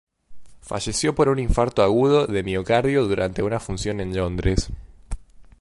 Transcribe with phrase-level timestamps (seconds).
[0.63, 4.71] Falleció por un infarto agudo de miocardio durante una función en Londres.